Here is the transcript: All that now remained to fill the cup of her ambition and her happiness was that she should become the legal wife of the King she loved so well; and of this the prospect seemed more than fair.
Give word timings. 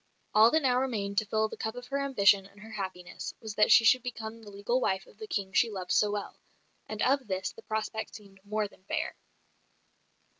All 0.33 0.49
that 0.49 0.63
now 0.63 0.79
remained 0.79 1.19
to 1.19 1.27
fill 1.27 1.47
the 1.47 1.55
cup 1.55 1.75
of 1.75 1.85
her 1.89 1.99
ambition 2.03 2.47
and 2.47 2.59
her 2.61 2.71
happiness 2.71 3.35
was 3.39 3.53
that 3.53 3.71
she 3.71 3.85
should 3.85 4.01
become 4.01 4.41
the 4.41 4.49
legal 4.49 4.81
wife 4.81 5.05
of 5.05 5.19
the 5.19 5.27
King 5.27 5.53
she 5.53 5.69
loved 5.69 5.91
so 5.91 6.09
well; 6.09 6.39
and 6.89 7.03
of 7.03 7.27
this 7.27 7.51
the 7.51 7.61
prospect 7.61 8.15
seemed 8.15 8.39
more 8.43 8.67
than 8.67 8.83
fair. 8.85 9.15